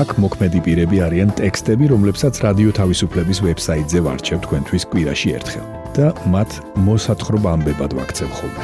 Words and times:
აქ 0.00 0.12
მოქმედი 0.22 0.60
პირები 0.64 1.00
არიან 1.04 1.30
ტექსტები, 1.36 1.90
რომლებსაც 1.92 2.38
რადიო 2.40 2.70
თავისუფლების 2.78 3.38
ვებსაიტზე 3.44 4.00
ვარჩევ 4.06 4.38
თქვენთვის 4.46 4.84
კვირაში 4.92 5.28
ერთხელ 5.36 5.66
და 5.96 6.06
მათ 6.32 6.50
მოსათხრობა 6.88 7.48
ამბებად 7.56 7.92
ვაქცევ 7.98 8.30
ხოლმე. 8.38 8.62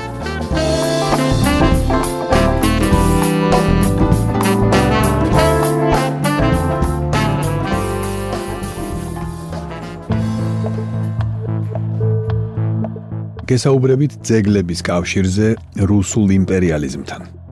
გესაუბრებით 13.46 14.12
ძეგლების 14.27 14.80
კავშირზე 14.88 15.48
რუსულ 15.91 16.28
იმპერიალიზმთან. 16.41 17.45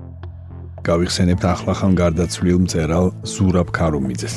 გავიხსენებთ 0.85 1.45
ახლახან 1.55 1.93
გარდაცვლილ 1.97 2.59
მწერალ 2.65 3.07
ზურაბ 3.25 3.69
ქარუმიძეს. 3.73 4.37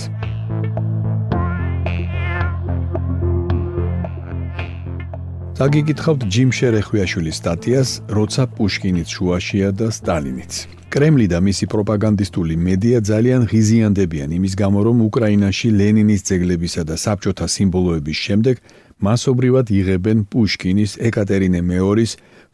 დაგიგითხავთ 5.58 6.22
ჯიმ 6.34 6.50
შერეხვიაშვილის 6.54 7.38
სტატიას, 7.42 7.90
როცა 8.14 8.44
პუშკინიც 8.56 9.08
შუაშია 9.10 9.70
და 9.74 9.88
სტალინიც. 9.90 10.54
კრემლი 10.94 11.26
და 11.34 11.40
მისი 11.44 11.66
პროპაგანდისტული 11.74 12.56
მედია 12.68 13.02
ძალიან 13.02 13.42
ღიზიანდებიან 13.52 14.30
იმის 14.38 14.54
გამო, 14.62 14.80
რომ 14.88 14.98
უკრაინაში 15.10 15.68
ლენინის 15.80 16.22
ძეგლებისა 16.30 16.84
და 16.90 16.96
საბჭოთა 16.96 17.48
სიმბოლოების 17.56 18.18
შემდეგ 18.26 18.56
მასობრივად 19.02 19.68
იღებენ 19.80 20.18
პუშკინის, 20.32 20.92
ეკატერინე 21.10 21.62
მეორის 21.66 22.12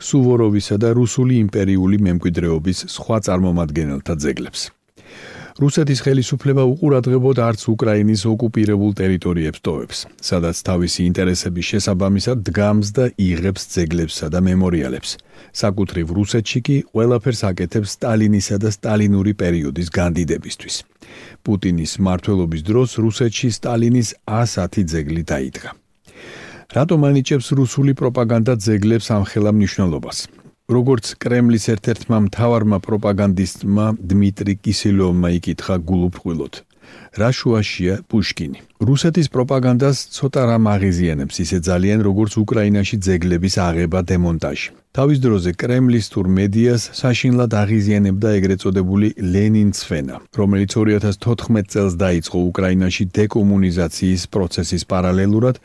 სუვოროვისა 0.09 0.78
და 0.84 0.94
რუსული 1.00 1.42
იმპერიული 1.46 1.98
მემკვიდრეობის 2.08 2.86
სხვა 2.96 3.18
წარმომადგენელთა 3.28 4.14
ძეგლებს. 4.23 4.62
რუსეთის 5.62 6.00
ხელისუფლება 6.02 6.64
უყურადღებოდ 6.66 7.38
არც 7.46 7.62
უკრაინის 7.70 8.22
ოკუპირებულ 8.26 8.92
ტერიტორიებს 8.98 9.59
ტოვებს, 9.66 10.00
სადაც 10.18 10.58
თავისი 10.70 11.02
ინტერესების 11.09 11.70
შესაბამისად 11.72 12.38
დგამს 12.48 12.88
და 12.98 13.06
იღებს 13.22 13.68
ძეგლებსა 13.74 14.28
და 14.34 14.40
მემორიალებს. 14.50 15.12
საკუთრივ 15.54 16.08
რუსეთში 16.18 16.59
კი 16.66 16.78
ყველაფერს 16.90 17.42
აკეთებს 17.52 17.94
სტალინისა 17.98 18.58
და 18.64 18.70
სტალინური 18.74 19.34
პერიოდის 19.38 19.94
განდიდებისთვის. 19.94 20.76
პუტინის 21.46 21.94
მართლობის 22.02 22.62
დროს 22.66 22.90
რუსეთში 22.98 23.48
სტალინის 23.54 24.09
110 24.26 24.90
ძეგლი 24.90 25.22
დაიდგა. 25.22 25.83
რატომ 26.74 27.04
ანიჭებს 27.06 27.48
რუსული 27.54 27.94
პროპაგანდა 27.94 28.54
ძეგლებს 28.66 29.08
ამ 29.14 29.24
ხელა 29.30 29.52
მნიშვნელობას? 29.54 30.18
როგორც 30.76 31.06
კრემლის 31.22 31.66
ერთ-ერთმა 31.74 32.18
მთავარმა 32.28 32.78
პროპაგანდისტმა 32.88 33.86
დმიტრი 34.10 34.54
კისილოვმა 34.64 35.30
იკითხა 35.38 35.76
გულუფხვილოდ. 35.90 36.54
რა 37.22 37.30
შუაშია 37.38 37.96
პუშკინი? 38.10 38.60
რუსეთის 38.90 39.28
პროპაგანდას 39.36 39.97
ცოტა 40.18 40.42
რამ 40.50 40.66
აღიზიანებს 40.75 41.36
ისე 41.46 41.58
ძალიან 41.70 42.00
როგორც 42.09 42.31
უკრაინაში 42.44 42.96
ძეგლების 43.06 43.56
აღება 43.68 44.00
დემონტაჟი. 44.09 44.70
თავის 44.97 45.18
დროზე 45.26 45.52
კრემლის 45.62 46.06
თურ 46.14 46.26
მედიას 46.38 46.81
საშინლად 47.02 47.52
აღიზიანებდა 47.64 48.30
ეგრეთ 48.38 48.59
წოდებული 48.64 49.08
ლენინცფენა, 49.34 50.16
რომელიც 50.38 50.70
2014 50.74 51.66
წელს 51.74 51.94
დაიწყო 52.03 52.38
უკრაინაში 52.50 53.03
დეკომუნიზაციის 53.18 54.22
პროცესის 54.34 54.84
პარალელურად 54.92 55.56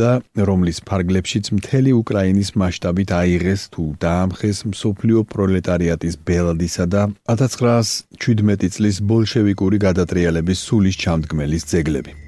და 0.00 0.10
რომლის 0.48 0.78
ფარგლებშიც 0.88 1.52
მთელი 1.58 1.92
უკრაინის 2.00 2.50
მასშტაბით 2.60 3.10
აიღეს 3.20 3.62
თუ 3.74 3.84
დაამხეს 4.04 4.58
მსოფლიო 4.72 5.20
პროლეტარიატის 5.34 6.14
ბელადისა 6.26 6.84
და 6.94 7.02
1917 7.36 8.74
წლის 8.74 8.96
ბოლშევიკური 9.12 9.78
გადატრიალების 9.86 10.58
სულის 10.68 11.00
ჩამდგმელის 11.04 11.64
ძეგლები. 11.72 12.24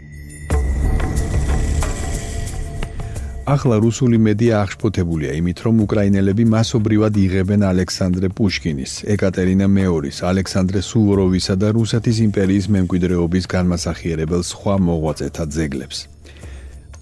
ახლა 3.47 3.77
რუსული 3.79 4.19
მედია 4.19 4.55
აღშფოთებულია 4.67 5.33
იმით, 5.39 5.59
რომ 5.67 5.75
უკრაინელები 5.87 6.45
მასობრივად 6.51 7.15
იღებენ 7.25 7.63
ალექსანდრე 7.71 8.29
პუშკინის, 8.39 8.93
ეკატერინა 9.15 9.71
მეორის, 9.71 10.19
ალექსანდრე 10.31 10.83
სუვოროვისა 10.91 11.55
და 11.63 11.71
რუსეთის 11.79 12.17
იმპერიის 12.27 12.67
მემკვიდრეობის 12.75 13.45
განმასახიერებელ 13.55 14.43
სხვა 14.51 14.75
მოღვაწეთა 14.91 15.45
ძეგლებს. 15.57 15.99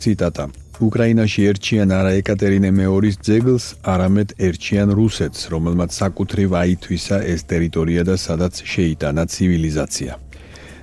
ციტატა 0.04 0.46
უკრაინაში 0.82 1.44
ერჩიან 1.50 1.92
არა 1.94 2.12
ეკატერინე 2.18 2.70
მეორის 2.74 3.16
ძეგლს, 3.22 3.64
არამედ 3.86 4.34
ერჩიან 4.42 4.90
რუსეთს, 4.98 5.46
რომელმაც 5.54 5.90
საკუთრივ 5.94 6.50
აითვისა 6.62 7.18
ეს 7.30 7.46
ტერიტორია 7.46 8.02
და 8.02 8.16
სადაც 8.18 8.58
შეიტანა 8.66 9.22
ცივილიზაცია. 9.30 10.12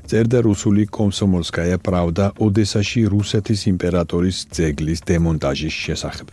წერდა 0.07 0.39
რუსული 0.47 0.87
კომსომოლსკაია 0.87 1.77
პრავდა 1.83 2.25
ოდესაში 2.39 3.01
რუსეთის 3.11 3.61
იმპერატორის 3.73 4.37
ძეგლის 4.55 4.99
დემონტაჟის 5.07 5.75
შესახებ. 5.85 6.27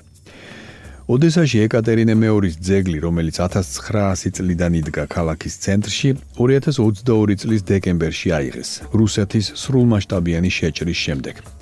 ოდესაში 1.09 1.59
ეკატერინე 1.67 2.15
მეორის 2.15 2.55
ძეგლი, 2.63 2.99
რომელიც 3.01 3.35
1900 3.43 4.31
წლიდან 4.39 4.73
იდგა 4.81 5.05
ქალაქის 5.09 5.55
ცენტრში, 5.65 6.11
2022 6.39 7.37
წლის 7.43 7.63
დეკემბერში 7.71 8.29
აიღეს 8.39 8.71
რუსეთის 8.93 9.47
სრულმასშტაბიანი 9.63 10.51
შეჭრის 10.59 10.99
შემდეგ. 11.07 11.58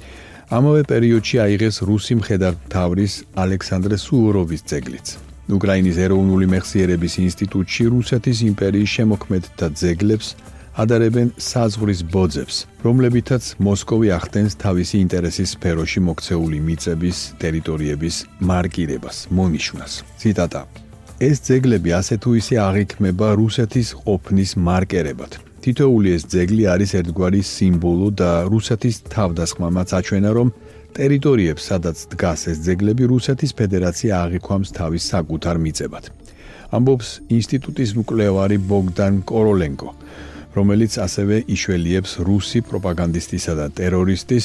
ამავე 0.47 0.83
პერიოდში 0.87 1.39
აიღეს 1.43 1.77
რუსი 1.83 2.15
მხედართმთავრის 2.23 3.15
ალექსანდრე 3.35 3.97
სუვოროვის 3.99 4.63
ძეგლიც. 4.71 5.07
უკრაინის 5.51 5.97
ეროვნული 6.07 6.47
მეხსიერების 6.55 7.15
ინსტიტუტში 7.27 7.85
რუსეთის 7.95 8.39
იმპერიის 8.51 8.91
შემოქმედთა 8.97 9.67
ძეგლებს 9.81 10.29
ადარებენ 10.83 11.29
საზღვრის 11.41 12.01
ბოძებს, 12.15 12.57
რომლებითაც 12.87 13.43
მოსკოვი 13.59 14.09
ახდენს 14.19 14.55
თავისი 14.63 14.97
ინტერესის 15.03 15.53
სფეროში 15.57 16.01
მოქცეული 16.09 16.59
მიწების 16.63 17.19
ტერიტორიების 17.43 18.17
მარკირებას, 18.49 19.17
მონიშნას. 19.35 19.93
ციტატა: 20.21 20.63
ეს 21.19 21.37
ძეგლები 21.49 21.91
ასე 22.01 22.15
თუ 22.23 22.31
ისე 22.39 22.55
აღიქმება 22.69 23.29
რუსეთის 23.41 23.89
ყოფნის 24.05 24.51
მარკერებად. 24.63 25.46
თითოეული 25.67 26.11
ეს 26.15 26.23
ძეგლი 26.31 26.65
არის 26.71 26.91
ერთგვარი 26.95 27.41
სიმბოლო 27.43 28.09
და 28.15 28.31
რუსეთის 28.47 28.97
თავდასხმამაც 29.11 29.89
აჩვენა, 29.99 30.31
რომ 30.39 30.49
ტერიტორიებს, 30.95 31.63
სადაც 31.71 31.97
დგას 32.13 32.41
ეს 32.55 32.59
ძეგლები, 32.67 33.03
რუსეთის 33.11 33.53
ფედერაცია 33.59 34.13
აღიქვამს 34.25 34.71
თავის 34.79 35.03
საკუთარ 35.11 35.57
მიწებად. 35.65 36.05
ამბობს 36.71 37.09
ინსტიტუტის 37.39 37.91
მკვლევარი 37.99 38.59
ბოგდან 38.71 39.15
კოროლენკო, 39.27 39.91
რომელიც 40.55 40.93
ასევე 41.07 41.37
იშველიებს 41.51 42.13
რუსი 42.31 42.61
პროპაგანდისტისა 42.71 43.53
და 43.59 43.67
ტერორისტის 43.75 44.45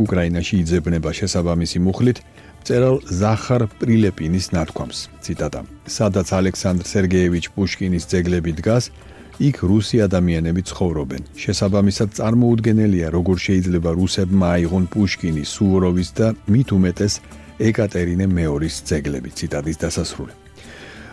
უკრაინაში 0.00 0.54
იძებნება 0.62 1.10
შესაბამისი 1.20 1.78
მუხლით 1.84 2.18
წერალ 2.64 2.96
ზახარ 3.20 3.68
პრილეპინის 3.76 4.46
ნათქვამს. 4.56 4.98
ციტატა: 5.20 5.60
სადაც 5.84 6.28
ალექსანდრ 6.32 6.84
სერგეევიჩ 6.92 7.44
პუშკინის 7.54 8.08
ძეგლები 8.08 8.52
დგას, 8.58 8.84
იქ 9.40 9.56
რუსი 9.64 9.96
ადამიანები 10.04 10.62
ცხოვრობენ. 10.68 11.22
შესაბამისად 11.42 12.08
წარმოუდგენელია, 12.18 13.08
როგორ 13.16 13.36
შეიძლება 13.46 13.90
რუსებმა 13.96 14.46
აიღონ 14.56 14.84
პუშკინის, 14.92 15.48
სუვოროვის 15.56 16.08
და 16.18 16.26
მით 16.52 16.68
უმეტეს 16.76 17.14
ეკატერინე 17.58 18.26
მეორის 18.26 18.74
ძეგლები. 18.88 19.30
ციტატის 19.38 19.76
დასასრული. 19.82 20.34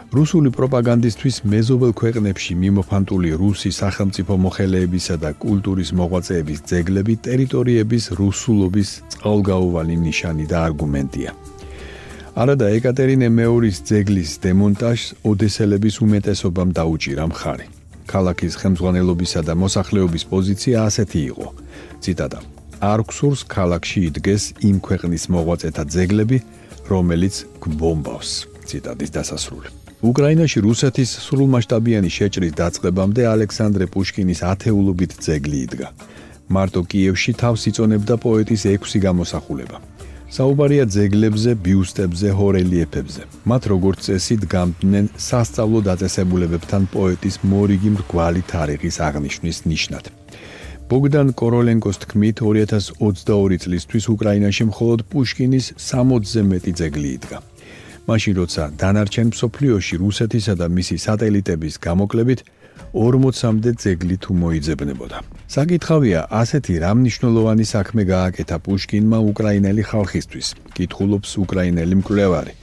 რუსული 0.09 0.49
პროპაგანდისტვის 0.49 1.35
მეზობელ 1.45 1.91
ქვეყნებში 1.93 2.53
მიმოფანტული 2.63 3.29
რუსი 3.37 3.69
სახელმწიფო 3.69 4.33
მოხელეებისა 4.45 5.15
და 5.23 5.29
კულტურის 5.37 5.89
მოღვაწეების 5.93 6.59
ძეგლები 6.65 7.13
ტერიტორიების 7.27 8.03
რუსულობის 8.19 8.89
წყალგაუვალი 9.13 9.95
ნიშანი 10.05 10.45
და 10.49 10.57
არგუმენტია. 10.67 11.31
არადა 12.41 12.67
ეკატერინე 12.77 13.27
მეორის 13.29 13.77
ძეგლის 13.89 14.31
დემონტაჟს 14.43 15.07
ოდესელების 15.29 15.95
უმეტესობამ 16.05 16.69
დაუჭირა 16.73 17.25
მხარი. 17.29 17.78
ქალაქის 18.11 18.53
ხელმძღვანელობისა 18.61 19.41
და 19.47 19.53
მოსახლეობის 19.63 20.23
პოზიცია 20.31 20.77
ასეთი 20.89 21.21
იყო. 21.31 21.47
ციტატა: 22.03 22.39
არქსურს 22.93 23.41
ქალაქში 23.55 23.99
იდგეს 24.09 24.43
იმ 24.69 24.77
ქვეყნის 24.87 25.23
მოღვაწეთა 25.33 25.83
ძეგლები, 25.93 26.37
რომელიც 26.91 27.35
გბომბავს. 27.63 28.31
ციტატის 28.69 29.11
დასასრული. 29.17 29.69
უკრაინაში 29.99 30.59
რუსეთის 30.63 31.09
სრულმასშტაბიანი 31.27 32.09
შეჭრის 32.17 32.53
დაწყებამდე 32.61 33.21
ალექსანდრე 33.33 33.85
პუშკინის 33.93 34.39
ათეულობით 34.51 35.11
ძეგლი 35.25 35.57
იდგა. 35.65 35.87
მარტო 36.55 36.81
კიევში 36.91 37.31
თავს 37.41 37.61
იწონებდა 37.69 38.15
პოეტის 38.23 38.61
6 38.73 38.99
გამოსახულება. 39.05 39.77
საუბარია 40.29 40.85
ძეგლებზე, 40.85 41.51
ბიუსტებზე, 41.65 42.29
ჰორელიეფებზე. 42.37 43.21
მათ 43.49 43.63
როგორც 43.73 43.99
წესი 44.05 44.35
დგამდნენ 44.45 45.05
სასწავლო 45.17 45.79
დაწესებულებებთან 45.89 46.83
პოეტის 46.93 47.35
მორიგი 47.49 47.89
მრგვალი 47.97 48.41
თარიღის 48.51 48.95
აღნიშვნის 49.07 49.57
ნიშნად. 49.65 50.05
ბოგდან 50.89 51.27
კოროლენკოს 51.33 51.97
თქმით 52.05 52.37
2022 52.45 53.57
წლისთვის 53.63 54.05
უკრაინაში 54.13 54.63
მხოლოდ 54.69 54.99
პუშკინის 55.09 55.65
60-ზე 55.77 56.41
მეტი 56.51 56.71
ძეგლი 56.79 57.09
იდგა. 57.17 57.37
მაშინ 58.09 58.33
როცა 58.41 58.63
დანარჩენ 58.81 59.27
მსოფლიოში 59.33 59.95
რუსეთისა 60.03 60.53
და 60.61 60.65
მისი 60.77 60.95
სატელიტების 61.05 61.75
გამოკლებით 61.85 62.39
40-მდე 62.93 63.71
ძეგლი 63.83 64.17
თუ 64.23 64.31
მოიძებნებოდა. 64.41 65.17
საკითხავია, 65.55 66.19
ასეთი 66.41 66.73
რამნიშნულოვანი 66.85 67.65
საქმე 67.73 68.03
გააკეთა 68.13 68.57
პუშკინმა 68.65 69.17
უკრაინელი 69.31 69.83
ხალხისთვის, 69.91 70.47
კითხულობს 70.75 71.31
უკრაინელი 71.43 71.95
მკვლევარი, 72.01 72.53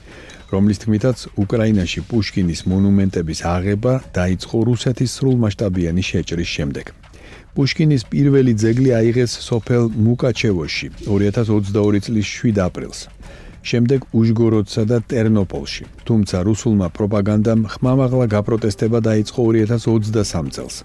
რომლის 0.51 0.77
თქმითაც 0.83 1.17
უკრაინაში 1.43 1.99
პუშკინის 2.09 2.61
მონუმენტების 2.71 3.39
აღება 3.55 3.93
დაიწყო 4.19 4.57
რუსეთის 4.69 5.11
სრულმასშტაბიანი 5.17 6.03
შეჭრის 6.09 6.49
შემდეგ. 6.55 6.85
პუშკინის 7.57 8.03
პირველი 8.13 8.53
ძეგლი 8.53 8.89
აიღეს 8.99 9.31
სოფელ 9.49 9.89
მუკაჩევოში 10.05 10.87
2022 11.09 11.99
წლის 12.05 12.27
7 12.29 12.59
აპრილს. 12.67 12.99
შემდეგ 13.69 13.99
უჟგოროდსა 14.19 14.83
და 14.91 14.97
ტერნოპოლში. 15.11 15.83
თუმცა 16.07 16.37
რუსულმა 16.47 16.87
პროპაგანდამ 16.97 17.61
ხმამაღლა 17.73 18.25
გაპროტესტება 18.35 18.99
დაიწყო 19.09 19.39
2023 19.51 20.53
წელს, 20.55 20.75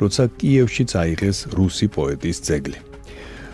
როცა 0.00 0.22
კიევში 0.40 0.84
წაიღეს 0.92 1.38
რუსი 1.58 1.86
პოეტის 1.94 2.38
ძეგლი. 2.48 2.78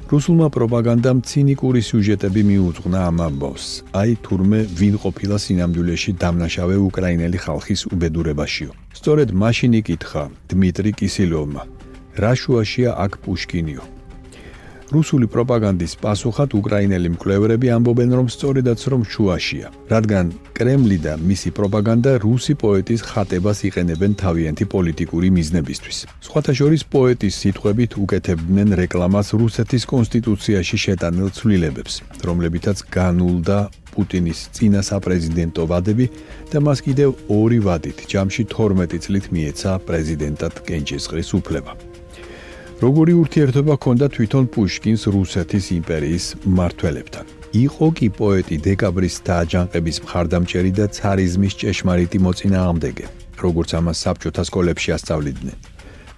რუსულმა 0.06 0.48
პროპაგანდამ 0.54 1.18
ცინიკური 1.26 1.80
სიუჟეტები 1.82 2.42
მიუძღვნა 2.50 2.98
ამ 3.10 3.18
ამბავს. 3.26 3.64
აი 4.00 4.12
თურმე 4.22 4.60
ვინ 4.78 4.94
ყოფილა 5.02 5.36
სინამდვილეში 5.44 6.10
დამნაშავე 6.22 6.76
უკრაინელი 6.88 7.38
ხალხის 7.42 7.80
უბედურებაშიო. 7.90 8.70
სწორედ 8.98 9.28
მაშინ 9.42 9.72
იკითხა 9.82 10.22
დმიტრი 10.46 10.90
კისილოვმა: 10.98 11.62
რა 12.22 12.32
შუაშია 12.40 12.90
აქ 13.04 13.12
პუშკინიო? 13.26 13.95
რუსული 14.92 15.26
პროპაგანდის 15.26 15.96
პასუხად 15.98 16.54
უკრაინელი 16.54 17.08
მკვლევრები 17.16 17.70
ამბობენ, 17.74 18.10
რომ 18.18 18.26
სწორედაც 18.30 18.80
რომ 18.92 19.02
შუაშია, 19.02 19.66
რადგან 19.90 20.26
კრემლი 20.54 20.98
და 21.02 21.14
მისი 21.18 21.50
პროპაგანდა 21.58 22.12
რუსი 22.22 22.54
პოეტის 22.62 23.00
ხატებას 23.02 23.58
იყენებენ 23.68 24.12
თავიანთი 24.22 24.64
პოლიტიკური 24.74 25.28
მიზნებისთვის. 25.36 25.98
სხვათა 26.26 26.52
შორის 26.60 26.82
პოეტის 26.86 27.34
სიტყვებით 27.42 27.90
უკეთებდნენ 28.04 28.68
რეკლამას 28.82 29.28
რუსეთის 29.40 29.82
კონსტიტუციაში 29.90 30.76
შეტანილ 30.86 31.28
ცვლილებებს, 31.34 31.94
რომლებითაც 32.22 32.78
განულდა 32.86 33.58
პუტინის 33.96 34.40
წინა 34.54 34.80
საპრეზიდენტო 34.86 35.62
ვადები 35.72 36.06
და 36.52 36.58
მას 36.60 36.78
კიდევ 36.86 37.10
ორი 37.32 37.58
ვადით 37.66 37.98
ჯამში 38.12 38.42
12 38.52 39.02
წლით 39.04 39.26
მიეცა 39.34 39.70
პრეზიდენტად 39.88 40.54
კენჭისყრის 40.68 41.30
უფლება. 41.40 41.95
როგორი 42.76 43.12
ურთიერთობა 43.16 43.74
ჰქონდა 43.80 44.06
თვითონ 44.12 44.44
პუშკინს 44.52 45.02
რუსეთის 45.08 45.66
იმპერიის 45.80 46.24
მმართველებთან. 46.44 47.24
იყო 47.56 47.86
კი 47.96 48.08
პოეტი 48.18 48.56
დეკაბრის 48.66 49.16
დააჯანყების 49.28 49.96
მხარდამჭერი 50.04 50.72
და 50.76 50.84
цаრიზმის 50.92 51.54
ჭეშმარიტი 51.60 52.18
მოწინააღმდეგე, 52.20 53.06
როგორც 53.44 53.70
ამას 53.80 53.96
საბჭოთა 54.04 54.42
სკოლებში 54.48 54.90
ასწავლიდნენ. 54.96 55.56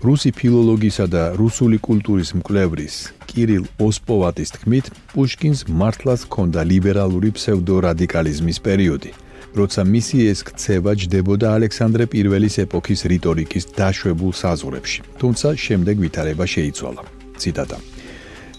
რუსი 0.02 0.30
ფილოლოგისა 0.38 1.06
და 1.14 1.22
რუსული 1.38 1.78
კულტურის 1.78 2.30
მკვლევრის 2.38 2.96
კირილ 3.30 3.64
ოსპოვატის 3.78 4.50
თქმით, 4.58 4.86
პუშკინს 5.14 5.60
მართლაც 5.70 6.20
ჰქონდა 6.26 6.60
ლიბერალური 6.72 7.30
ფსევდორადიკალიზმის 7.38 8.58
პერიოდი. 8.66 9.10
როცა 9.56 9.80
მისი 9.84 10.18
ეს 10.32 10.40
ქცევა 10.48 10.92
ჯდებოდა 11.00 11.46
ალექსანდრე 11.56 12.04
პირველის 12.12 12.54
ეპოქის 12.64 13.00
რიტორიკის 13.12 13.64
დაშვებულ 13.78 14.32
საზღურებში, 14.42 15.00
თუმცა 15.20 15.48
შემდეგ 15.56 15.96
ვითარება 16.04 16.44
შეიცვალა. 16.54 17.02
ციტატა 17.38 17.78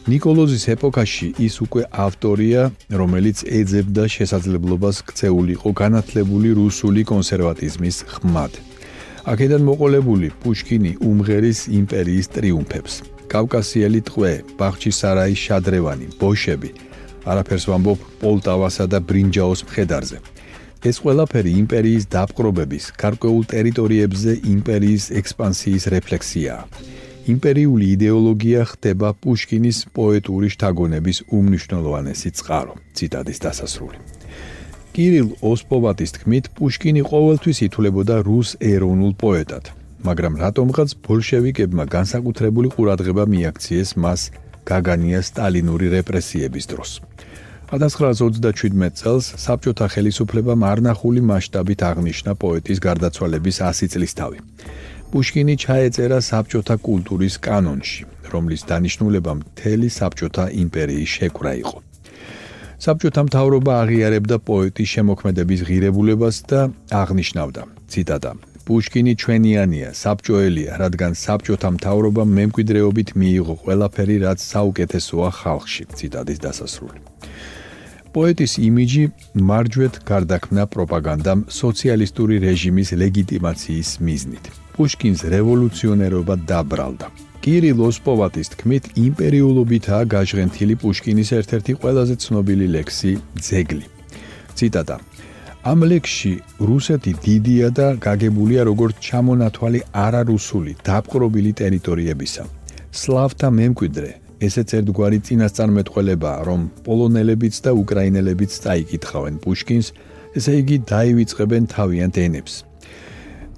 ნიკოლოზის 0.09 0.63
ეპოქაში 0.73 1.27
ის 1.45 1.55
უკვე 1.61 1.83
ავტორია, 2.05 2.61
რომელიც 2.99 3.43
ეძებდა 3.59 4.03
შესაძლებლობას 4.09 4.97
ქცეულიყო 5.05 5.69
განათლებული 5.81 6.49
რუსული 6.57 7.01
კონსერვატიზმის 7.11 7.97
ხმად. 8.13 8.53
აქედან 9.29 9.61
მოყოლებული 9.69 10.27
პუშკინი 10.41 10.91
უმღერის 11.09 11.59
იმპერიის 11.79 12.27
ტრიუმფებს. 12.35 12.93
კავკასიელი 13.29 14.01
ტყვე, 14.09 14.31
ბახჩისარაის 14.57 15.39
შადრევანი, 15.45 16.07
ბოშები, 16.17 16.71
არაფერს 17.29 17.65
ვამბობ 17.69 17.99
პოლტავასა 18.21 18.85
და 18.89 18.97
ბრინჯაოს 19.05 19.61
მხედარზე. 19.67 20.17
ეს 20.79 21.01
ყველაფერი 21.03 21.51
იმპერიის 21.59 22.05
დაპყრობების, 22.07 22.85
გარკვეულ 22.95 23.43
ტერიტორიებზე 23.51 24.31
იმპერიის 24.47 25.05
ექსპანსიის 25.19 25.83
რეფლექსიაა. 25.91 26.63
იმპერიული 27.29 27.85
იდეოლოგია 27.95 28.61
ხდება 28.71 29.09
პუშკინის 29.21 29.77
პოეტური 29.91 30.47
შთაგონების 30.55 31.17
უმნიშვნელოვანესი 31.35 32.29
წყარო. 32.39 32.73
ციტატის 32.95 33.39
დასასრული. 33.43 33.99
კირილ 34.95 35.27
ოსპოვატის 35.51 36.11
თქმით, 36.15 36.45
პუშკინი 36.55 37.01
ყოველთვის 37.11 37.57
ითვლებოდა 37.67 38.15
რუს 38.27 38.49
ეროვნულ 38.63 39.13
პოეტად, 39.19 39.63
მაგრამ 40.07 40.33
რატომღაც 40.43 40.89
ბოლშევიკებმა 41.05 41.85
განსაკუთრებული 41.95 42.67
ყურადღება 42.75 43.23
მიაქციეს 43.33 43.89
მას 44.03 44.21
გაგანია 44.63 45.19
სტალინური 45.29 45.87
რეპრესიების 45.95 46.65
დროს. 46.71 46.89
1927 47.69 48.89
წელს 48.97 49.25
საბჭოთა 49.45 49.87
ხელისუფლებამ 49.93 50.63
არნახული 50.65 51.21
მასშტაბით 51.21 51.81
აღნიშნა 51.85 52.33
პოეტის 52.41 52.79
გარდაცვალების 52.81 53.57
100 53.61 53.89
წლისთავი. 53.93 54.39
პუშკინი 55.13 55.53
ჩაეწერა 55.63 56.17
საბჭოთა 56.29 56.75
კულტურის 56.87 57.35
კანონში, 57.45 58.01
რომლის 58.33 58.61
დანიშნულება 58.69 59.31
მთელი 59.41 59.89
საბჭოთა 59.99 60.45
იმპერიის 60.63 61.09
შეკრა 61.17 61.53
იყო. 61.61 61.77
საბჭოთა 62.85 63.21
მთავრობა 63.29 63.71
აღიარებდა 63.83 64.37
პოეტის 64.49 64.89
შემოქმედების 64.95 65.61
ღირებულებას 65.69 66.35
და 66.49 66.61
აღნიშნავდა: 67.01 67.61
ციტატა 67.91 68.31
პუშკინი 68.65 69.13
ჩვენიანია, 69.21 69.89
საბჭოელია, 69.97 70.73
რადგან 70.81 71.13
საბჭოთა 71.25 71.69
მთავრობა 71.77 72.23
მემკვიდრეობით 72.37 73.09
მიიღო 73.17 73.55
ყველაფერი, 73.61 74.15
რაც 74.25 74.39
საუკეთესოა 74.53 75.29
ხალხში. 75.41 75.83
ციტატის 75.97 76.37
დასასრული. 76.45 77.08
პოეტის 78.15 78.53
იმიჯი 78.67 79.03
მარჯვეთ 79.49 79.95
გარდაქმნა 80.09 80.63
პროპაგანდამ 80.73 81.39
სოციალისტური 81.61 82.35
რეჟიმის 82.45 82.89
ლეგიტიმაციის 83.01 83.89
მიზნით. 84.05 84.45
პუშკინს 84.75 85.19
რევოლუციონერობა 85.33 86.35
დაბრალდა. 86.51 87.07
კირილ 87.43 87.79
ოსპოვატის 87.89 88.47
თქმით, 88.53 88.83
იმპერიულობითაა 89.05 90.03
გაჟღენთილი 90.13 90.75
პუშკინის 90.81 91.29
ერთ-ერთი 91.39 91.73
ყველაზე 91.81 92.15
ცნობილი 92.23 92.67
ლექსი 92.75 93.11
ძეგლი. 93.47 93.85
ციტატა 94.57 94.97
ამ 95.71 95.79
ლექსში 95.91 96.33
რუსეთი 96.69 97.11
დიდია 97.25 97.67
და 97.79 97.87
გაგებულია 98.05 98.61
როგორც 98.71 98.95
ჩამონათვალი 99.07 99.79
არარუსული 100.05 100.71
დაპყრობილი 100.87 101.51
ტერიტორიებისა. 101.61 102.43
სლავთა 102.99 103.47
მემკვიდრე 103.59 104.11
ესეც 104.39 104.69
ერთგვარი 104.79 105.19
წინასწარმეტყველებაა, 105.27 106.39
რომ 106.49 106.61
პოლონელებიც 106.85 107.55
და 107.65 107.71
უკრაინელებიც 107.81 108.51
წაიკითხავენ 108.63 109.35
პუშკინს, 109.43 109.87
ესე 110.37 110.53
იგი 110.61 110.77
დაივიწყებენ 110.91 111.63
თავიანთ 111.75 112.15
ენებს. 112.25 112.53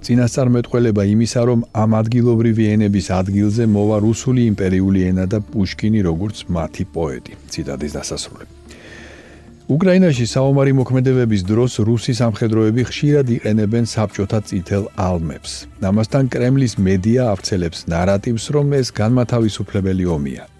წინასწარმეტყველება 0.02 1.02
იმისა, 1.14 1.40
რომ 1.46 1.60
ამ 1.82 1.90
ადგილობრივი 2.02 2.64
ენების 2.74 3.06
ადგილზე 3.20 3.64
მოვა 3.70 3.98
რუსული 4.02 4.42
იმპერიული 4.50 5.00
ენა 5.10 5.26
და 5.30 5.38
პუშკინი 5.52 6.00
როგორც 6.10 6.36
მათი 6.50 6.84
პოეტი. 6.94 7.32
ციტატის 7.52 7.92
დასასრული. 7.98 8.46
უკრაინაში 9.72 10.26
საომარი 10.26 10.72
მოქმედებების 10.74 11.42
დროს 11.46 11.72
რუსი 11.86 12.12
სამხედროები 12.18 12.82
ხშირად 12.90 13.26
იყენებენ 13.36 13.84
საბჭოთა 13.94 14.40
წითელ 14.48 14.84
ალმებს. 14.98 15.52
ამასთან 15.90 16.24
კრემლის 16.34 16.74
მედია 16.76 17.22
აღწელებს 17.32 17.78
ნარატივს, 17.92 18.44
რომ 18.54 18.66
ეს 18.80 18.88
განმათავისუფლებელი 18.90 20.04
ომია. 20.16 20.51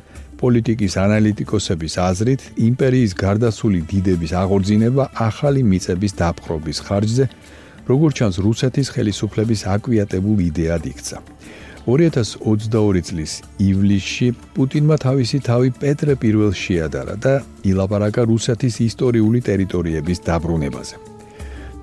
პოლიტიკის 0.43 0.95
ანალიტიკოსების 1.07 1.95
აზრით, 2.03 2.41
იმპერიის 2.69 3.13
გარდაცული 3.25 3.81
დიდების 3.93 4.33
აღორძინება 4.43 5.05
ახალი 5.29 5.63
მიწების 5.71 6.13
დაპყრობის 6.19 6.79
ხარჯზე, 6.87 7.27
როგორც 7.87 8.15
ჩანს, 8.19 8.37
რუსეთის 8.47 8.89
ხელისუფლების 8.95 9.61
აკვიატებულ 9.77 10.39
იდეად 10.51 10.83
იქცა. 10.93 11.19
2022 11.87 13.03
წლის 13.03 13.33
ივლისში 13.59 14.29
პუტინმა 14.55 14.97
თავისი 15.03 15.39
თავი 15.47 15.71
პეტრე 15.83 16.15
პირველ 16.15 16.53
შეადარა 16.55 17.15
და 17.19 17.35
ილაპარაკა 17.67 18.23
რუსეთის 18.31 18.75
ისტორიული 18.87 19.41
ტერიტორიების 19.43 20.19
დაბრუნებაზე. 20.29 21.12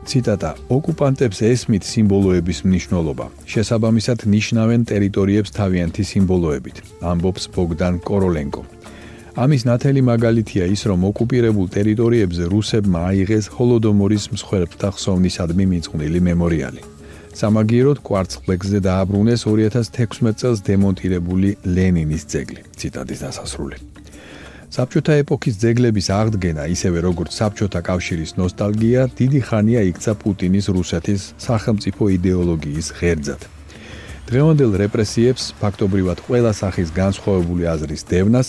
ციტატა: 0.09 0.51
ოკუპანტებს 0.73 1.39
ესმით 1.51 1.83
სიმბოლოების 1.91 2.59
მნიშვნელობა. 2.65 3.25
შესაბამისად 3.53 4.19
ნიშნავენ 4.35 4.81
ტერიტორიებს 4.91 5.53
თავიანთი 5.59 6.03
სიმბოლოებით. 6.11 6.77
ამბობს 7.11 7.43
ბოგდან 7.55 7.93
კოროლენკო. 8.07 8.63
ამის 9.43 9.61
ნათელი 9.69 10.01
მაგალითია 10.11 10.65
ის, 10.75 10.81
რომ 10.89 10.99
ოკუპირებულ 11.11 11.67
ტერიტორიებზე 11.77 12.43
რუსებმა 12.53 12.99
აიღეს 13.09 13.45
ჰოლოდომორის 13.55 14.23
მსხვერპლთა 14.33 14.89
ხსოვნისადმი 14.95 15.65
მიძღვნილი 15.71 16.19
მემორიალი. 16.29 16.81
სამაგიეროდ 17.39 17.99
კვარცხლბეკზე 18.07 18.79
დააბრუნეს 18.89 19.41
2016 19.47 20.35
წელს 20.41 20.59
დემონტირებული 20.69 21.49
ლენინის 21.75 22.23
ძეგლი. 22.31 22.61
ციტატის 22.79 23.19
დასასრული. 23.25 23.77
საბჭოთა 24.69 25.13
ეპოქის 25.25 25.55
ძეგლების 25.57 26.07
აღდგენა, 26.13 26.69
ისევე 26.69 27.01
როგორც 27.01 27.33
საბჭოთა 27.33 27.79
კავშირის 27.89 28.35
ნოსტალგია, 28.37 29.09
დიდი 29.17 29.39
ხანია 29.49 29.81
იქცა 29.89 30.13
პუტინის 30.21 30.69
რუსეთის 30.69 31.21
სახელმწიფო 31.41 32.03
идеოლოგიის 32.17 32.87
ღერძად. 33.01 33.41
დღევანდელ 34.29 34.71
რეპრესიებს, 34.77 35.43
ფაქტობრივად 35.57 36.21
ყველა 36.21 36.51
სახის 36.53 36.89
განსხვავებული 36.93 37.65
აზრის 37.65 38.03
დევნას, 38.13 38.47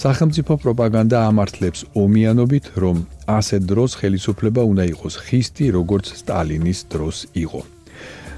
სახელმწიფო 0.00 0.52
პროპაგანდა 0.64 1.18
ამართლებს 1.28 1.80
ომიანობით, 1.92 2.64
რომ 2.80 3.04
ასეთ 3.28 3.62
დროს 3.68 3.90
ხელისუფლება 4.00 4.64
უნდა 4.64 4.84
იყოს 4.96 5.14
ხისტი, 5.28 5.66
როგორც 5.76 6.06
სტალინის 6.24 6.80
დროს 6.88 7.16
იყო. 7.36 7.60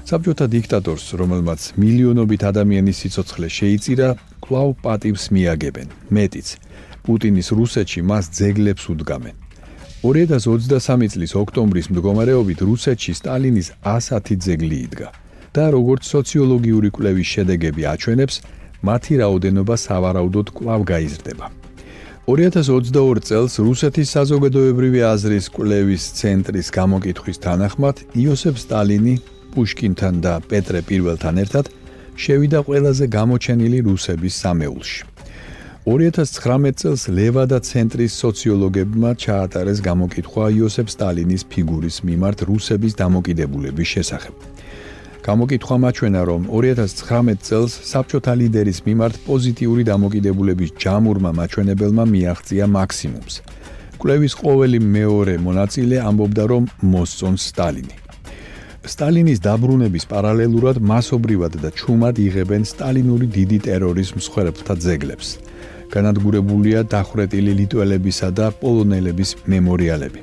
საბჭოთა 0.03 0.45
დიქტატორს, 0.51 1.05
რომელმაც 1.15 1.61
მილიონობით 1.79 2.41
ადამიანის 2.51 2.99
სიცოცხლე 2.99 3.47
შეიწირა, 3.47 4.09
კვლავ 4.43 4.69
პატივს 4.83 5.31
მიაგებენ. 5.31 5.87
მეტიც, 6.11 6.47
პუტინის 7.05 7.47
რუსეთში 7.59 8.01
მას 8.09 8.25
ძეგლებს 8.37 8.83
უდგამენ. 8.93 9.35
2023 10.03 11.11
წლის 11.13 11.31
ოქტომბრის 11.39 11.87
მდგომარეობით 11.91 12.59
რუსეთში 12.67 13.13
სტალინის 13.19 13.67
110 13.87 14.39
ძეგლი 14.43 14.77
იდგა 14.87 15.09
და 15.55 15.65
როგორც 15.75 16.03
სოციოლოგიური 16.09 16.89
კვლევის 16.95 17.27
შედეგები 17.33 17.83
აჩვენებს, 17.93 18.35
მათი 18.83 19.13
რაოდენობა 19.21 19.75
სავარაუდოდ 19.85 20.47
კვლავ 20.57 20.81
გაიზრდება. 20.91 21.45
2022 22.27 23.19
წელს 23.27 23.53
რუსეთის 23.59 24.11
საზოგადოებრივი 24.15 25.01
აზრის 25.13 25.47
კვლევის 25.55 26.03
ცენტრის 26.19 26.67
გამოკითხვის 26.71 27.37
თანახმად 27.45 27.95
იოსებ 28.15 28.55
სტალინი 28.63 29.15
პუშკინთან 29.53 30.15
და 30.23 30.33
პეტრე 30.49 30.81
პირველთან 30.89 31.35
ერთად 31.43 31.65
შევიდა 32.15 32.59
ყველაზე 32.67 33.05
გამოჩენილი 33.07 33.79
რუსების 33.87 34.33
სამეულში. 34.39 35.12
2019 35.83 36.79
წელს 36.79 37.01
ლევადა 37.11 37.57
ცენტრის 37.59 38.13
სოციოლოგებმა 38.15 39.09
ჩაატარეს 39.19 39.81
გამოკითხვა 39.83 40.45
იოსებ 40.55 40.87
სტალინის 40.87 41.43
ფიგურის 41.51 41.97
მიმართ 42.07 42.47
რუსების 42.47 42.93
დამოკიდებულების 43.01 43.87
შესახებ. 43.93 44.35
გამოკითხვა 45.27 45.75
მაჩვენა, 45.83 46.21
რომ 46.23 46.41
2019 46.47 47.43
წელს 47.43 47.73
საბჭოთა 47.91 48.33
ლიდერის 48.39 48.79
მიმართ 48.87 49.15
პოზიტიური 49.27 49.83
დამოკიდებულების 49.91 50.71
ჯამურმა 50.79 51.31
მაჩვენებელმა 51.39 52.03
მიაღწია 52.13 52.65
მაქსიმუმს. 52.77 53.35
კვლევის 53.99 54.33
ყოველი 54.39 54.79
მეორე 54.79 55.35
მონაწილე 55.47 55.97
ამბობდა, 55.99 56.43
რომ 56.47 56.63
მოსწონს 56.79 57.43
სტალინი. 57.51 58.02
სტალინის 58.83 59.39
დაბრუნების 59.39 60.05
პარალელურად 60.11 60.77
მასობრივად 60.83 61.53
და 61.63 61.69
ჩუმად 61.71 62.19
იღებენ 62.19 62.67
სტალინური 62.67 63.27
დიდი 63.31 63.59
ტერორის 63.63 64.09
მსხვერპლთა 64.17 64.75
ძეგლებს. 64.83 65.27
განადგურებულია 65.93 66.83
დახვრეტილი 66.91 67.51
ლიტველებისა 67.59 68.29
და 68.35 68.51
პოლონელების 68.61 69.29
მემორიალები. 69.47 70.21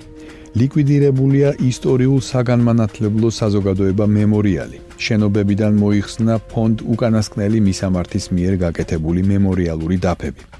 ლიკვიდირებულია 0.60 1.48
ისტორიულ 1.70 2.20
საგანმანათლებლო 2.20 3.28
საზოგადოება 3.40 4.06
მემორიალი. 4.18 4.78
შენობებიდან 4.98 5.72
მოიხსნა 5.82 6.34
ფონდ 6.52 6.82
უკანასკნელი 6.92 7.58
მისამართის 7.68 8.24
მიერ 8.34 8.54
გაკეთებული 8.64 9.20
მემორიალური 9.32 9.96
დაფები. 10.04 10.59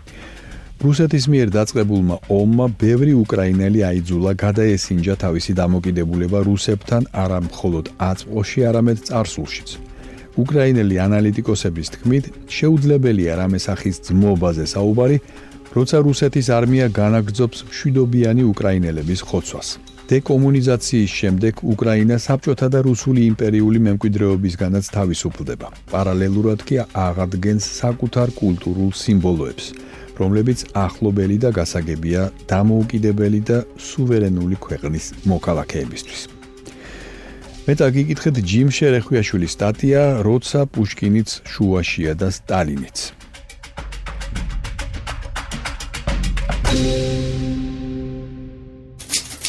რუსეთის 0.81 1.25
მიერ 1.29 1.51
დაწყებულმა 1.53 2.17
ომმა 2.33 2.67
ბევრი 2.81 3.13
უკრაინელი 3.23 3.81
აიძულა 3.85 4.33
გადაესინჯა 4.43 5.15
თავისი 5.25 5.53
დამოკიდებულება 5.61 6.41
რუსებთან 6.49 7.03
არა 7.23 7.41
მხოლოდ 7.49 7.91
აწმყოში, 8.11 8.61
არამედ 8.71 8.99
წარსულშიც. 9.09 9.69
უკრაინელი 10.41 10.97
ანალიტიკოსების 11.07 11.89
თქმით, 11.95 12.25
შეუძლებელია 12.57 13.33
რამესახის 13.43 13.97
ძმობაზე 14.09 14.65
საუბარი, 14.73 15.17
როცა 15.77 15.97
რუსეთის 16.09 16.47
არმია 16.59 16.87
განაგრძობს 17.01 17.59
მშვიდობიანი 17.69 18.43
უკრაინელების 18.53 19.21
ხოცვას. 19.29 19.69
დეკომუნიზაციის 20.11 21.11
შემდეგ 21.21 21.55
უკრაინა 21.73 22.17
საბჭოთა 22.27 22.67
და 22.75 22.79
რუსული 22.89 23.21
იმპერიული 23.31 23.79
მემკვიდრეობისგანაც 23.87 24.85
თავისუფლდება. 24.97 25.69
პარალელურად 25.93 26.61
კი 26.67 26.77
აღადგენს 27.07 27.65
საკუთარ 27.83 28.29
კულტურულ 28.41 28.91
სიმბოლოებს. 29.03 29.67
რომლებიც 30.21 30.65
ახლობელი 30.77 31.37
და 31.43 31.51
გასაგებია 31.57 32.23
დამოუკიდებელი 32.51 33.41
და 33.51 33.59
სუვერენული 33.81 34.57
ქვეყნის 34.61 35.07
მოქალაქეებისთვის. 35.25 36.21
მეტა 37.67 37.87
გიკითხეთ 37.97 38.37
ჯიმ 38.51 38.69
შერეხვიაშვილის 38.77 39.53
სტატია 39.57 40.03
როცა 40.27 40.61
პუშკინიც 40.75 41.29
შუაშია 41.53 42.13
და 42.21 42.29
სტალინიც. 42.29 42.99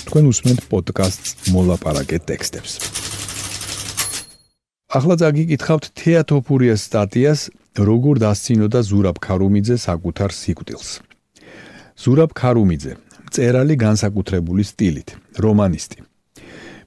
თქვენ 0.08 0.24
უსმენთ 0.32 0.62
პოდკასტს 0.72 1.30
მოლაპარაკე 1.56 2.18
ტექსტებს. 2.28 2.74
ახლა 4.92 5.16
წაგიკითხავთ 5.22 5.86
თეატოფურიას 5.96 6.82
სტატიას 6.90 7.42
როგორ 7.80 8.20
დასცინოდა 8.20 8.80
ზურაბ 8.84 9.18
ქარუმიძე 9.24 9.76
საკუთარ 9.80 10.32
სიკვდილს. 10.36 10.90
ზურაბ 11.96 12.32
ქარუმიძე, 12.36 12.94
წერალი 13.32 13.76
განსაკუთრებული 13.80 14.64
სტილით, 14.68 15.16
რომანისტი. 15.40 16.04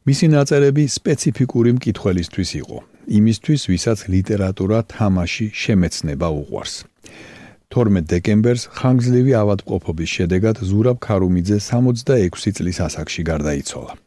მისი 0.04 0.26
ნაწერები 0.36 0.84
სპეციფიკური 0.84 1.70
მკითხველისთვის 1.80 2.50
იყო, 2.60 2.78
იმისთვის, 3.08 3.60
ვისაც 3.72 3.98
ლიტერატურა 4.12 4.78
თამაში 4.84 5.46
შემეცნება 5.56 6.28
უყვარს. 6.28 6.84
12 7.72 8.04
დეკემბერს 8.04 8.68
ხანგრძლივი 8.76 9.32
ავადმყოფობის 9.40 10.10
შედეგად 10.16 10.56
ზურაბ 10.68 11.00
ქარუმიძე 11.00 11.58
66 11.64 12.52
წლის 12.60 12.78
ასაკში 12.84 13.22
გარდაიცვალა. 13.24 14.03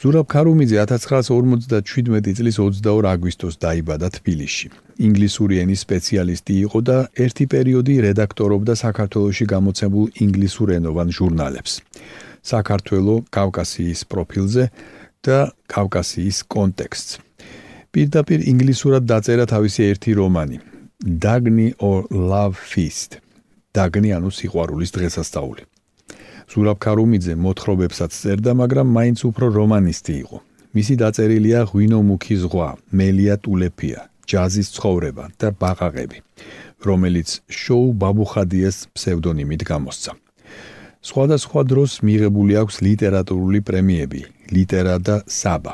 ზურაბ 0.00 0.26
ქარუმიძე 0.32 0.76
1957 0.80 2.32
წლის 2.36 2.56
22 2.56 3.08
აგვისტოს 3.12 3.54
დაიბადა 3.60 4.08
თბილისში. 4.16 4.68
ინგლისური 5.06 5.60
ენის 5.60 5.84
სპეციალისტი 5.84 6.54
იყო 6.64 6.78
და 6.88 6.96
ერთი 7.24 7.44
პერიოდი 7.52 7.94
რედაქტორობდა 8.06 8.74
საქართველოსში 8.80 9.46
გამოცემულ 9.52 10.06
ინგლისურენოვან 10.24 11.08
ჟურნალებს. 11.16 11.72
საქართველო 12.52 13.14
კავკასიის 13.36 14.00
პროფილზე 14.12 14.64
და 15.20 15.38
კავკასიის 15.68 16.38
კონტექსტს. 16.48 17.10
პირდაპირ 17.92 18.40
ინგლისურად 18.52 19.02
დაწერა 19.04 19.44
თავისი 19.52 19.80
ერთი 19.92 20.10
რომანი 20.16 20.56
Dagny 21.24 21.68
or 21.78 22.08
Love 22.08 22.56
Feast. 22.72 23.20
Dagny 23.76 24.16
ანუ 24.16 24.30
სიყვარულის 24.32 24.90
დღესასწაული. 24.96 25.69
ზურაბ 26.50 26.78
ქარუმიძე 26.82 27.34
მოთხრობებსაც 27.38 28.10
წერდა, 28.10 28.52
მაგრამ 28.58 28.88
მაინც 28.90 29.18
უფრო 29.30 29.46
რომანისტი 29.54 30.14
იყო. 30.22 30.38
მისი 30.74 30.94
დაწერილია 31.02 31.60
ღვინო 31.70 31.98
მუქი 32.08 32.36
ზღვა, 32.42 32.68
მელია 32.98 33.34
ტულეფია, 33.42 34.00
ჯაზის 34.26 34.68
ცხოვრება 34.74 35.24
და 35.38 35.48
ბაყაყები, 35.60 36.18
რომელიც 36.86 37.28
შოუ 37.60 37.86
ბაბუხადიეს 38.02 38.76
ფსევდონიმით 38.94 39.62
გამოსცა. 39.70 40.12
სხვადასხვა 41.00 41.60
დროს 41.70 41.92
მიღებული 42.06 42.52
აქვს 42.62 42.76
ლიტერატურული 42.86 43.60
პრემიები, 43.66 44.20
ლიტერა 44.54 44.96
და 44.98 45.16
საბა. 45.26 45.72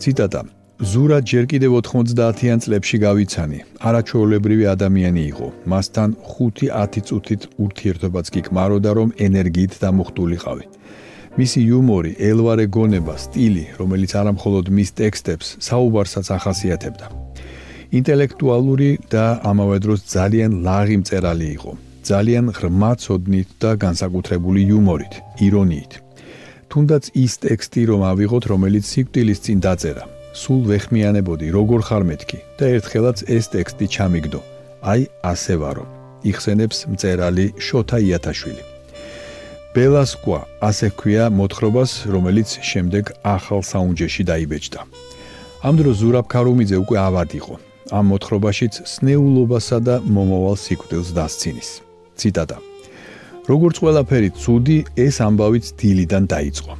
ციტატა 0.00 0.63
ზურა 0.84 1.18
ჯერ 1.24 1.46
კიდევ 1.48 1.72
90-იან 1.80 2.60
წლებში 2.60 2.98
გავიცანი. 3.00 3.58
არაჩვეულებრივი 3.88 4.64
ადამიანი 4.74 5.22
იყო. 5.32 5.46
მასთან 5.72 6.08
5-10 6.28 7.04
წუთით 7.08 7.42
ურთიერთობაც 7.64 8.26
კი 8.34 8.40
კმაროდა, 8.48 8.90
რომ 8.98 9.08
ენერგიით 9.26 9.72
დამუხტულიყავი. 9.80 10.64
მისი 11.40 11.60
იუმორი, 11.68 12.10
ელვარე 12.28 12.66
გონება, 12.76 13.14
სტილი, 13.24 13.64
რომელიც 13.80 14.10
არამხოლოდ 14.20 14.66
მის 14.76 14.90
ტექსტებს, 15.00 15.46
საუბარსაც 15.68 16.26
ახასიათებდა. 16.36 17.06
ინტელექტუალური 17.98 18.90
და 19.08 19.24
ამავე 19.50 19.78
დროს 19.84 20.00
ძალიან 20.16 20.50
ლაღი 20.66 20.96
მწერალი 21.00 21.48
იყო. 21.56 21.72
ძალიან 22.10 22.44
ღრმა 22.56 22.92
ცოდნით 23.02 23.48
და 23.62 23.70
განსაკუთრებული 23.84 24.60
იუმორით, 24.68 25.14
ირონიით. 25.46 25.92
თუნდაც 26.68 27.04
ის 27.24 27.32
ტექსტი 27.46 27.82
რომ 27.90 28.00
ავიღოთ, 28.12 28.44
რომელიც 28.52 28.84
სიკვდილის 28.92 29.38
წინ 29.44 29.58
დაწერა, 29.64 30.04
სულ 30.42 30.60
ვეხმიანებოდი 30.70 31.48
როგორ 31.56 31.80
ხარ 31.88 32.04
მეთქი 32.10 32.38
და 32.58 32.64
ერთხელაც 32.76 33.24
ეს 33.38 33.50
ტექსტი 33.54 33.86
ჩამიგდო 33.94 34.40
აი 34.92 35.08
ასე 35.32 35.54
ვარო 35.62 35.88
იხსენებს 36.30 36.78
მწერალი 36.92 37.46
შოთა 37.66 37.98
იათაშვილი 38.10 38.74
ბელასკვა 39.74 40.38
ასე 40.62 40.88
ქვია 40.94 41.24
მოთხრობას, 41.34 41.92
რომელიც 42.14 42.50
შემდეგ 42.62 43.10
ახალ 43.26 43.62
საუნჯეში 43.66 44.22
დაიბეჭდა. 44.30 44.80
ამ 45.66 45.74
დროს 45.80 45.96
ზურაბ 45.98 46.26
ქარუმიძე 46.30 46.76
უკვე 46.78 46.96
ავად 47.08 47.30
იყო. 47.40 47.54
ამ 47.90 48.04
მოთხრობაშიც 48.12 48.74
სნეულობასა 48.92 49.78
და 49.82 49.94
მომავალ 50.14 50.56
სიკვდილს 50.64 51.10
დასცინის. 51.18 51.70
ციტატა. 52.18 52.58
როგორც 53.50 53.76
ყველაფერი 53.82 54.30
ცუდი, 54.42 54.78
ეს 54.94 55.16
ამბავიც 55.26 55.64
დილიდან 55.74 56.24
დაიწყო. 56.34 56.72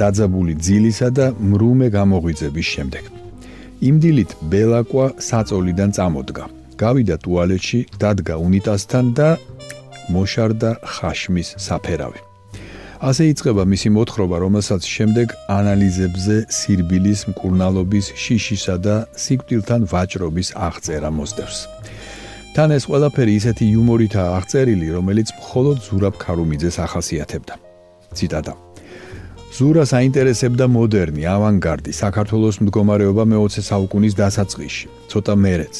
დაძაბული 0.00 0.54
ძილისა 0.66 1.08
და 1.18 1.26
მრუმე 1.50 1.88
გამოღვიძების 1.98 2.66
შემდეგ. 2.74 3.04
იმ 3.88 3.94
დილით 4.02 4.30
ბელაკვა 4.52 5.06
საწოლიდან 5.28 5.90
წამოდგა. 5.96 6.44
გავიდა 6.82 7.16
ტუალეტში, 7.24 7.78
დადგა 8.00 8.34
უნიტაზთან 8.46 9.06
და 9.18 9.28
მოშარდა 10.12 10.70
ხაშმის 10.94 11.48
საფერავი. 11.66 12.20
ასე 13.00 13.24
იწყება 13.32 13.64
მისი 13.72 13.88
მოთხრობა, 13.96 14.36
რომელსაც 14.44 14.82
შემდეგ 14.94 15.28
ანალიზებზე 15.58 16.36
სირბილის 16.58 17.20
მკურნალობის, 17.32 18.06
შიშისა 18.22 18.76
და 18.86 18.96
სიკვდილთან 19.22 19.80
ვაჭრობის 19.92 20.48
აღწერა 20.68 21.10
მოსდევს. 21.18 21.58
თან 22.54 22.68
ეს 22.76 22.84
ყველაფერი 22.90 23.32
ისეთი 23.40 23.64
იუმორითაა 23.72 24.30
აღწერილი, 24.38 24.86
რომელიც 24.96 25.28
მხოლოდ 25.40 25.76
ზურაბ 25.86 26.14
ქარუმიძეს 26.24 26.76
ახასიათებდა. 26.86 27.54
ციტატა 28.16 28.69
ზურა 29.50 29.82
საინტერესებდა 29.82 30.66
მოდერნი, 30.70 31.24
ავანგარდი, 31.26 31.90
საქართველოს 31.90 32.60
მდგომარეობა 32.62 33.24
მე-20 33.32 33.66
საუკუნის 33.66 34.14
დასაწყისში, 34.20 34.86
ცოტა 35.10 35.34
მერეც. 35.44 35.76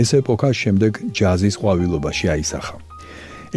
ეს 0.00 0.10
ეპოქა 0.20 0.50
შემდეგ 0.62 0.92
ჯაზის 1.12 1.54
ყვავილობაში 1.60 2.26
აისახა. 2.34 2.76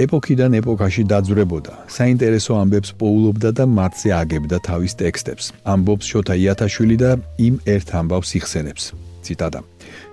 ეპოქიდან 0.04 0.52
ეპოქაში 0.60 1.04
დაძვრებოდა, 1.12 1.74
საინტერესო 1.98 2.54
ამბებს 2.62 2.90
პოულობდა 3.00 3.50
და 3.58 3.64
მათზე 3.78 4.10
აგებდა 4.22 4.58
თავის 4.68 4.94
ტექსტებს. 5.02 5.46
ამბობს 5.74 6.06
შოთა 6.12 6.34
იათაშვილი 6.44 6.98
და 7.04 7.12
იმ 7.48 7.56
ერთ 7.76 7.88
ამბავს 8.00 8.30
იხსენებს. 8.40 8.84
ციტატა 9.24 9.62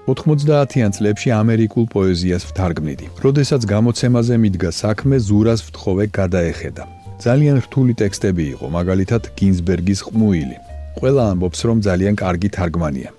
90-იან 0.07 0.91
წლებში 0.97 1.29
ამერიკულ 1.43 1.85
პოეზიას 1.95 2.43
ვთარგმნიდი. 2.51 3.07
როდესაც 3.25 3.63
გამოცემაზე 3.75 4.35
მიდგა 4.43 4.71
საქმე, 4.83 5.17
ზურას 5.29 5.61
ვთხოვე 5.67 6.05
გადაეხედა. 6.19 7.00
ძალიან 7.21 7.57
რთული 7.65 7.93
ტექსტები 8.01 8.45
იყო, 8.57 8.67
მაგალითად 8.73 9.23
გინზბერგის 9.37 10.01
ყმუილი. 10.09 10.57
ყველა 10.99 11.23
ამბობს, 11.33 11.61
რომ 11.69 11.79
ძალიან 11.85 12.15
კარგი 12.17 12.49
თარგმანია. 12.57 13.11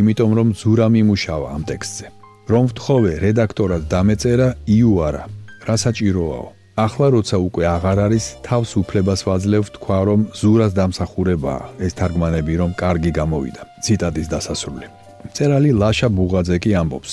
იმიტომ 0.00 0.30
რომ 0.38 0.48
ზურა 0.60 0.86
მიმუშავა 0.94 1.48
ამ 1.56 1.62
ტექსტზე. 1.70 2.06
რომ 2.52 2.64
ვთხოვე 2.70 3.12
რედაქტორად 3.24 3.82
დამეწერა 3.92 4.48
იუარა. 4.76 5.24
რა 5.66 5.76
საჭიროაო? 5.84 6.46
ახლა 6.78 7.06
როცა 7.16 7.36
უკვე 7.48 7.64
აღარ 7.76 7.98
არის, 8.06 8.24
თავს 8.46 8.70
უფლებას 8.80 9.20
ვაძლევ 9.28 9.64
თქვა, 9.76 9.98
რომ 10.08 10.20
ზურას 10.40 10.72
დამსახურებაა 10.78 11.64
ეს 11.84 11.92
თარგმანები, 11.98 12.54
რომ 12.60 12.70
კარგი 12.82 13.10
გამოვიდა. 13.18 13.62
ციტატის 13.84 14.28
დასასრული. 14.34 14.86
წერალი 15.34 15.70
ლაშა 15.80 16.08
ბუღაძე 16.16 16.56
კი 16.62 16.70
ამბობს: 16.80 17.12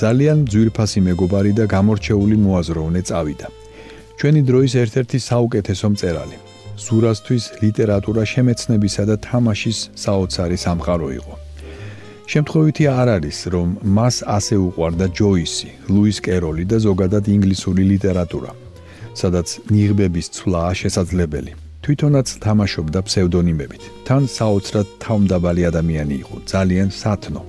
ძალიან 0.00 0.38
ძვირფასი 0.52 1.00
მეგობარი 1.08 1.52
და 1.58 1.64
გამორჩეული 1.74 2.36
მოაზროვნე 2.44 3.02
წავიდა. 3.08 3.46
ჩვენი 4.22 4.42
დროის 4.46 4.74
ერთ-ერთი 4.78 5.18
საუკეთესო 5.18 5.86
მწერალი. 5.92 6.36
ზურასთვის 6.78 7.44
ლიტერატურა 7.62 8.22
შემეცნებისა 8.32 9.04
და 9.10 9.16
თამაშის 9.18 9.78
საოცარი 9.98 10.58
სამყარო 10.64 11.08
იყო. 11.18 11.34
შემთხვევითი 12.32 12.84
არ 13.00 13.08
არის, 13.16 13.38
რომ 13.54 13.68
მას 13.96 14.16
ასე 14.36 14.56
უყვარდა 14.66 15.06
ჯოისი, 15.18 15.68
ლუის 15.94 16.18
კეროლი 16.26 16.64
და 16.70 16.78
ზოგადად 16.86 17.24
ინგლისური 17.34 17.82
ლიტერატურა, 17.92 18.50
სადაც 19.20 19.48
ნიღბების 19.74 20.26
ცვლაა 20.36 20.72
შესაძლებელი. 20.82 21.52
თვითონაც 21.82 22.28
თამაშობდა 22.46 22.98
ფსევდონიმებით. 23.06 23.82
თან 24.06 24.22
საოცრად 24.38 24.86
თავმდაბალი 25.02 25.62
ადამიანი 25.70 26.14
იყო, 26.22 26.36
ძალიან 26.52 26.88
სათნო. 27.02 27.42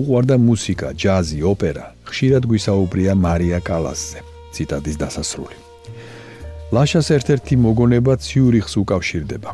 უყვარდა 0.00 0.36
მუსიკა, 0.48 0.88
ჯაზი, 1.02 1.38
ოპერა. 1.52 1.86
ხშირად 2.08 2.42
გვისაუბრია 2.50 3.12
მარია 3.26 3.58
კალასზე. 3.68 4.18
ციტატის 4.54 4.96
დასასრული. 5.02 5.56
ლაშას 6.74 7.08
ერთ-ერთი 7.14 7.54
მოგონება 7.62 8.12
ციურიხს 8.26 8.74
უკავშირდება. 8.82 9.50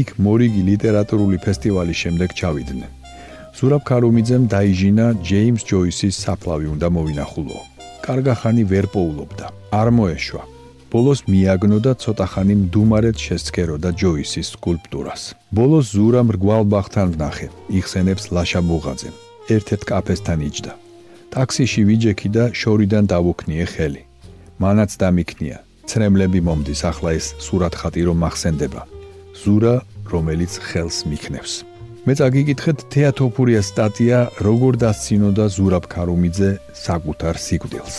იქ 0.00 0.08
მორიგი 0.24 0.62
ლიტერატურული 0.70 1.38
ფესტივალის 1.42 1.98
შემდეგ 2.02 2.30
ჩავიდნენ. 2.38 2.90
ზურაბ 3.58 3.82
ქარუმიძემ 3.90 4.44
დაიჟინა 4.54 5.06
ჯეიმს 5.28 5.62
ჯოისის 5.70 6.14
საფლავი 6.22 6.66
უნდა 6.74 6.88
მოვინახულო. 6.96 7.58
კარგა 8.06 8.34
ხანი 8.40 8.64
ვერ 8.72 8.86
პოულობდა. 8.94 9.46
არ 9.80 9.88
მოეშვა. 9.98 10.42
ბოლოს 10.92 11.20
მიაგნო 11.32 11.78
და 11.86 11.92
ცოტა 12.02 12.26
ხანი 12.32 12.54
მდუმარეთ 12.62 13.16
შესწქეროდა 13.26 13.90
ჯოისის 14.00 14.46
სკულპტურას. 14.54 15.22
ბოლოს 15.56 15.86
ზურა 15.94 16.22
მრგვალ 16.28 16.62
ბახთან 16.72 17.08
ვნახე. 17.14 17.48
იხსენებს 17.78 18.24
ლაშა 18.34 18.60
ბუღაძე. 18.68 19.10
ერთ-ერთ 19.54 19.82
კაფესთან 19.90 20.38
იჯდა. 20.48 20.72
ტაქსიში 21.34 21.82
ვიჯექი 21.88 22.28
და 22.36 22.44
შორიდან 22.60 23.04
დავუქნიე 23.12 23.66
ხელი. 23.72 24.02
მანაც 24.62 24.90
დამიქნია. 25.02 25.58
ცრემლები 25.88 26.40
მომდის 26.46 26.80
ახლა 26.90 27.10
ეს 27.18 27.26
სურათხატი 27.42 28.02
რომ 28.08 28.18
მახსენდება. 28.24 28.82
ზურა, 29.42 29.74
რომელიც 30.12 30.52
ხელს 30.68 30.98
მიქნევს. 31.10 31.54
მე 32.02 32.12
წაგიკითხეთ 32.18 32.78
თეატოფურიას 32.92 33.66
სტატია 33.72 34.18
როგორ 34.42 34.72
დასცინოდა 34.82 35.44
ზურაბ 35.56 35.84
ქარუმიძე 35.86 36.50
საკუთარ 36.74 37.34
სიკვდილს. 37.38 37.96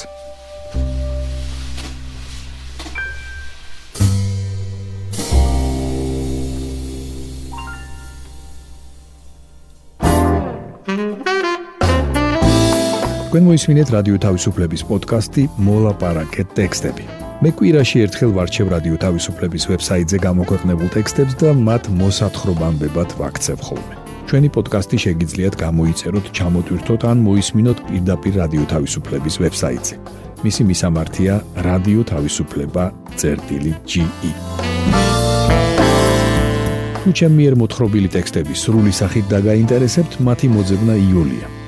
თქვენ 13.33 13.47
მოისმინეთ 13.49 13.87
რადიო 13.95 14.17
თავისუფლების 14.21 14.81
პოდკასტი 14.85 15.43
მოლაპარაკეთ 15.57 16.47
ტექსტები. 16.53 17.22
მე 17.41 17.49
კვირაში 17.57 17.97
ერთხელ 18.05 18.31
ვარჩევ 18.37 18.67
რადიო 18.73 18.97
თავისუფლების 19.01 19.63
ვებსაიტზე 19.71 20.17
გამოქვეყნებულ 20.25 20.89
ტექსტებს 20.93 21.33
და 21.41 21.49
მათ 21.57 21.83
მოსათხრობამდე 21.99 22.87
ვაქცევ 22.93 23.57
ხოლმე. 23.67 23.95
ჩვენი 24.29 24.49
პოდკასტი 24.55 24.97
შეგიძლიათ 25.05 25.53
გამოიწეროთ, 25.65 26.25
ჩამოტვირთოთ 26.37 27.01
ან 27.11 27.17
მოისმინოთ 27.27 27.77
პირდაპირ 27.89 28.33
რადიო 28.41 28.65
თავისუფლების 28.73 29.35
ვებსაიტზე. 29.41 29.95
მისი 30.45 30.61
მისამართია 30.69 31.33
რადიო 31.67 32.01
თავისუფლება.ge. 32.11 34.03
თუ 37.03 37.09
ჩემი 37.19 37.35
მიერ 37.35 37.53
მოთხრობილი 37.59 38.09
ტექსტები 38.15 38.53
სრული 38.55 38.91
სახით 38.95 39.25
დაგაინტერესებთ, 39.33 40.13
მათი 40.23 40.47
მოძებნა 40.55 40.93
იულია. 41.09 41.62